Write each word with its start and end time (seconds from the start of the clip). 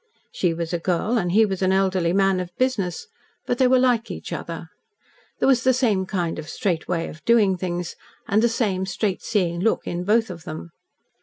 She 0.31 0.51
was 0.51 0.73
a 0.73 0.79
girl, 0.79 1.15
and 1.19 1.31
he 1.31 1.45
was 1.45 1.61
an 1.61 1.71
elderly 1.71 2.11
man 2.11 2.39
of 2.39 2.49
business, 2.57 3.05
but 3.45 3.59
they 3.59 3.67
were 3.67 3.77
like 3.77 4.09
each 4.09 4.33
other. 4.33 4.69
There 5.37 5.45
was 5.47 5.63
the 5.63 5.75
same 5.75 6.07
kind 6.07 6.39
of 6.39 6.49
straight 6.49 6.87
way 6.87 7.07
of 7.07 7.23
doing 7.23 7.55
things, 7.55 7.95
and 8.27 8.41
the 8.41 8.49
same 8.49 8.87
straight 8.87 9.21
seeing 9.21 9.59
look 9.59 9.85
in 9.85 10.03
both 10.03 10.31
of 10.31 10.43
them. 10.43 10.71